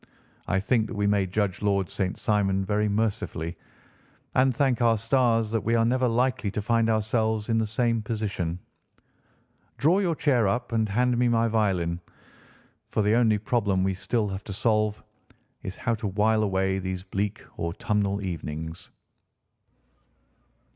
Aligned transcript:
I 0.47 0.59
think 0.59 0.87
that 0.87 0.95
we 0.95 1.05
may 1.05 1.27
judge 1.27 1.61
Lord 1.61 1.87
St. 1.91 2.17
Simon 2.17 2.65
very 2.65 2.89
mercifully 2.89 3.55
and 4.33 4.51
thank 4.55 4.81
our 4.81 4.97
stars 4.97 5.51
that 5.51 5.61
we 5.63 5.75
are 5.75 5.85
never 5.85 6.07
likely 6.07 6.49
to 6.49 6.59
find 6.63 6.89
ourselves 6.89 7.47
in 7.49 7.59
the 7.59 7.67
same 7.67 8.01
position. 8.01 8.57
Draw 9.77 9.99
your 9.99 10.15
chair 10.15 10.47
up 10.47 10.71
and 10.71 10.89
hand 10.89 11.15
me 11.19 11.27
my 11.27 11.47
violin, 11.47 11.99
for 12.89 13.03
the 13.03 13.13
only 13.13 13.37
problem 13.37 13.83
we 13.83 13.91
have 13.93 13.99
still 14.01 14.35
to 14.39 14.53
solve 14.53 15.03
is 15.61 15.75
how 15.75 15.93
to 15.93 16.07
while 16.07 16.41
away 16.41 16.79
these 16.79 17.03
bleak 17.03 17.45
autumnal 17.59 18.25
evenings." 18.25 18.89